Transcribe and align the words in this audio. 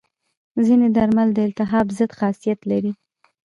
ځینې 0.65 0.87
درمل 0.95 1.29
د 1.33 1.39
التهاب 1.47 1.87
ضد 1.97 2.11
خاصیت 2.19 2.59
لري. 2.71 2.91